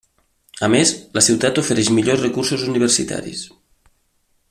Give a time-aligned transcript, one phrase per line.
[0.67, 3.45] A més, la ciutat ofereix millors recursos universitaris.